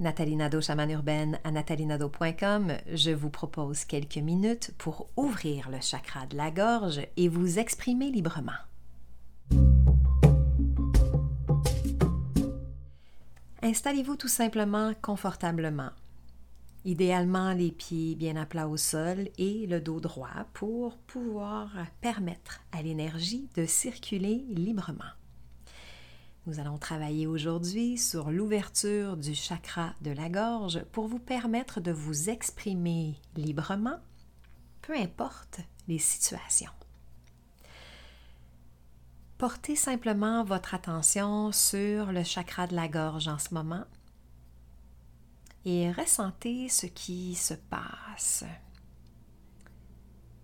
Nathalie 0.00 0.36
Nadeau, 0.36 0.62
chamane 0.62 0.92
urbaine 0.92 1.38
à 1.44 1.50
nathalienadeau.com, 1.50 2.72
je 2.90 3.10
vous 3.10 3.28
propose 3.28 3.84
quelques 3.84 4.16
minutes 4.16 4.72
pour 4.78 5.10
ouvrir 5.18 5.68
le 5.68 5.78
chakra 5.82 6.24
de 6.24 6.38
la 6.38 6.50
gorge 6.50 7.02
et 7.18 7.28
vous 7.28 7.58
exprimer 7.58 8.10
librement. 8.10 8.52
Installez-vous 13.60 14.16
tout 14.16 14.26
simplement 14.26 14.94
confortablement. 15.02 15.90
Idéalement 16.86 17.52
les 17.52 17.70
pieds 17.70 18.14
bien 18.14 18.36
à 18.36 18.46
plat 18.46 18.68
au 18.68 18.78
sol 18.78 19.28
et 19.36 19.66
le 19.66 19.82
dos 19.82 20.00
droit 20.00 20.46
pour 20.54 20.96
pouvoir 20.96 21.68
permettre 22.00 22.62
à 22.72 22.80
l'énergie 22.80 23.50
de 23.54 23.66
circuler 23.66 24.46
librement. 24.48 25.19
Nous 26.46 26.58
allons 26.58 26.78
travailler 26.78 27.26
aujourd'hui 27.26 27.98
sur 27.98 28.30
l'ouverture 28.30 29.16
du 29.16 29.34
chakra 29.34 29.92
de 30.00 30.10
la 30.10 30.30
gorge 30.30 30.82
pour 30.92 31.06
vous 31.06 31.18
permettre 31.18 31.80
de 31.80 31.92
vous 31.92 32.30
exprimer 32.30 33.20
librement, 33.36 33.98
peu 34.80 34.96
importe 34.96 35.60
les 35.86 35.98
situations. 35.98 36.70
Portez 39.36 39.76
simplement 39.76 40.42
votre 40.42 40.74
attention 40.74 41.52
sur 41.52 42.10
le 42.10 42.24
chakra 42.24 42.66
de 42.66 42.74
la 42.74 42.88
gorge 42.88 43.28
en 43.28 43.38
ce 43.38 43.52
moment 43.52 43.84
et 45.64 45.92
ressentez 45.92 46.68
ce 46.70 46.86
qui 46.86 47.34
se 47.34 47.54
passe. 47.54 48.44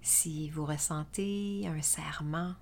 Si 0.00 0.48
vous 0.50 0.64
ressentez 0.64 1.66
un 1.66 1.82
serrement, 1.82 2.54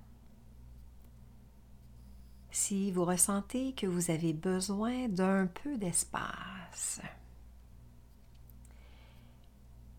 si 2.70 2.92
vous 2.92 3.04
ressentez 3.04 3.72
que 3.72 3.88
vous 3.88 4.12
avez 4.12 4.32
besoin 4.32 5.08
d'un 5.08 5.48
peu 5.48 5.76
d'espace. 5.76 7.00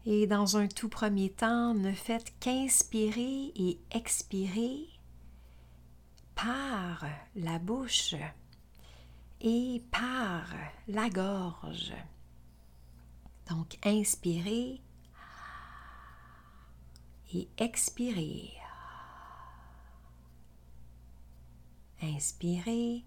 Et 0.06 0.26
dans 0.26 0.56
un 0.56 0.70
tout 0.70 0.88
premier 0.88 1.32
temps, 1.32 1.74
ne 1.74 1.92
faites 1.92 2.32
qu'inspirer 2.40 3.52
et 3.58 3.78
expirer 3.94 4.88
par 6.34 7.04
la 7.36 7.60
bouche 7.60 8.16
et 9.42 9.84
par 9.92 10.46
la 10.88 11.10
gorge. 11.10 11.94
Donc, 13.50 13.78
inspirez 13.84 14.80
et 17.34 17.50
expirez. 17.58 18.61
Inspirez. 22.02 23.04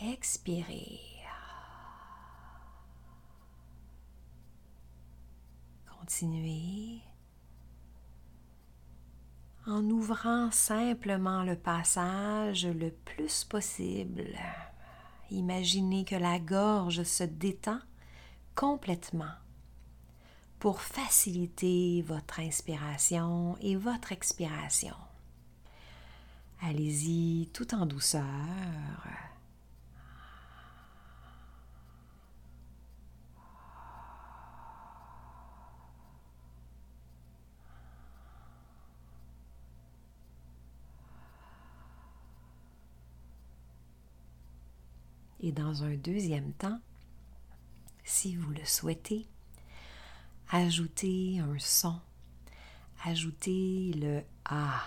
Expirez. 0.00 1.00
Continuez 6.00 7.02
en 9.66 9.84
ouvrant 9.90 10.50
simplement 10.50 11.42
le 11.42 11.54
passage 11.54 12.66
le 12.66 12.90
plus 12.90 13.44
possible. 13.44 14.38
Imaginez 15.30 16.06
que 16.06 16.14
la 16.14 16.38
gorge 16.38 17.02
se 17.02 17.24
détend 17.24 17.80
complètement 18.54 19.34
pour 20.58 20.80
faciliter 20.80 22.02
votre 22.02 22.40
inspiration 22.40 23.58
et 23.60 23.76
votre 23.76 24.12
expiration. 24.12 24.94
Allez-y 26.60 27.48
tout 27.52 27.72
en 27.74 27.86
douceur. 27.86 28.24
Et 45.40 45.52
dans 45.52 45.84
un 45.84 45.94
deuxième 45.94 46.52
temps, 46.52 46.80
si 48.02 48.34
vous 48.34 48.50
le 48.50 48.64
souhaitez, 48.64 49.26
ajoutez 50.50 51.38
un 51.38 51.56
son, 51.58 52.00
ajoutez 53.04 53.92
le 53.94 54.22
A 54.44 54.82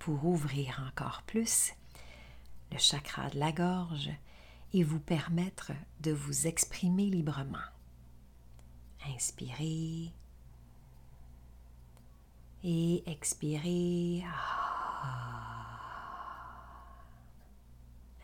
pour 0.00 0.24
ouvrir 0.24 0.82
encore 0.88 1.22
plus 1.22 1.74
le 2.72 2.78
chakra 2.78 3.28
de 3.30 3.38
la 3.38 3.52
gorge 3.52 4.10
et 4.72 4.82
vous 4.82 4.98
permettre 4.98 5.72
de 6.00 6.10
vous 6.10 6.46
exprimer 6.46 7.06
librement. 7.06 7.58
Inspirez 9.06 10.12
et 12.64 13.02
expirez. 13.06 14.24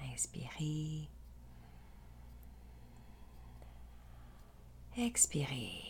Inspirez. 0.01 1.09
Expirez. 4.97 5.87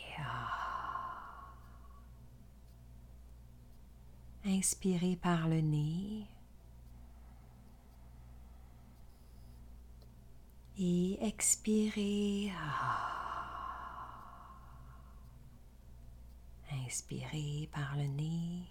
Inspirez 4.48 5.16
par 5.16 5.48
le 5.48 5.60
nez. 5.60 6.24
Et 10.78 11.18
expirez. 11.20 12.52
Inspirez 16.70 17.68
par 17.72 17.96
le 17.96 18.06
nez. 18.06 18.62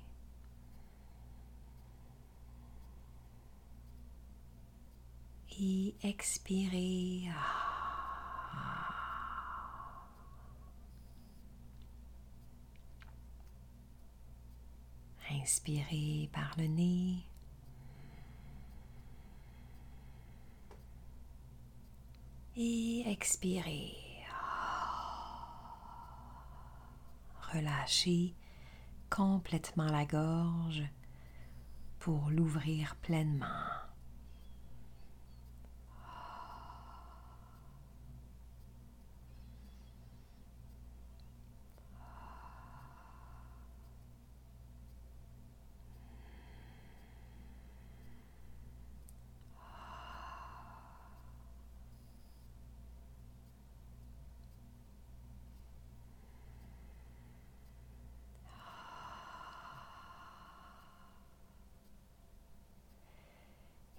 Et 5.60 5.94
expirez. 6.04 7.30
Inspirez 15.46 16.28
par 16.34 16.56
le 16.58 16.66
nez. 16.66 17.24
Et 22.58 23.04
expirez. 23.06 23.94
Relâchez 27.54 28.34
complètement 29.12 29.86
la 29.86 30.06
gorge 30.06 30.84
pour 32.00 32.32
l'ouvrir 32.32 32.96
pleinement. 32.96 33.46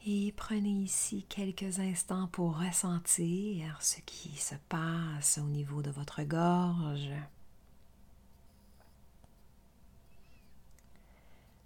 Et 0.09 0.33
prenez 0.49 0.85
ici 0.85 1.27
quelques 1.29 1.81
instants 1.81 2.29
pour 2.29 2.61
ressentir 2.61 3.83
ce 3.83 3.97
qui 4.07 4.29
se 4.37 4.55
passe 4.69 5.41
au 5.43 5.49
niveau 5.49 5.83
de 5.83 5.91
votre 5.91 6.23
gorge, 6.23 7.11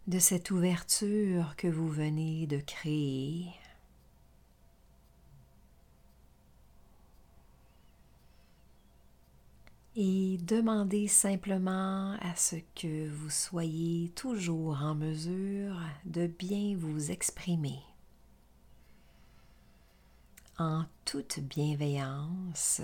de 0.07 0.19
cette 0.19 0.51
ouverture 0.51 1.57
que 1.59 1.69
vous 1.69 1.91
venez 1.91 2.47
de 2.47 2.57
créer. 2.57 3.49
Et 9.95 10.39
demandez 10.39 11.07
simplement 11.07 12.13
à 12.23 12.35
ce 12.35 12.57
que 12.75 13.11
vous 13.11 13.29
soyez 13.29 14.09
toujours 14.17 14.81
en 14.81 14.95
mesure 14.95 15.79
de 16.07 16.27
bien 16.27 16.75
vous 16.79 17.11
exprimer 17.11 17.83
en 20.61 20.85
toute 21.07 21.41
bienveillance 21.41 22.83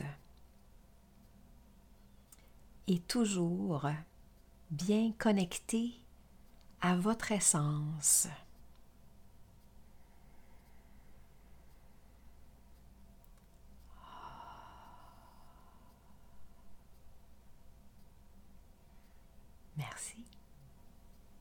et 2.87 2.99
toujours 3.00 3.90
bien 4.70 5.12
connecté 5.19 5.93
à 6.81 6.96
votre 6.96 7.32
essence. 7.32 8.28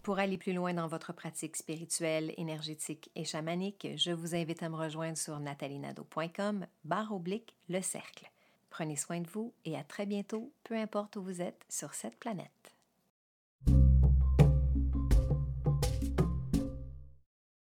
Pour 0.06 0.20
aller 0.20 0.38
plus 0.38 0.54
loin 0.54 0.72
dans 0.72 0.86
votre 0.86 1.14
pratique 1.14 1.56
spirituelle, 1.56 2.32
énergétique 2.38 3.10
et 3.16 3.26
chamanique, 3.26 3.88
je 3.96 4.12
vous 4.12 4.36
invite 4.36 4.62
à 4.62 4.70
me 4.70 4.76
rejoindre 4.76 5.18
sur 5.18 5.40
natalinado.com 5.40 6.68
barre 6.84 7.12
oblique 7.12 7.56
le 7.70 7.82
cercle. 7.82 8.30
Prenez 8.70 8.98
soin 8.98 9.20
de 9.20 9.28
vous 9.28 9.52
et 9.66 9.76
à 9.76 9.84
très 9.84 10.06
bientôt, 10.06 10.54
peu 10.64 10.76
importe 10.76 11.16
où 11.16 11.24
vous 11.24 11.42
êtes 11.42 11.66
sur 11.70 11.96
cette 11.96 12.20
planète. 12.20 12.75